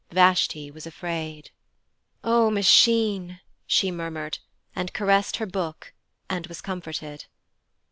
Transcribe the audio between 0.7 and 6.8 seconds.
was afraid. 'O Machine!' she murmured, and caressed her Book, and was